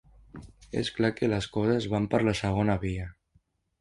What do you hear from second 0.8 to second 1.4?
És clar que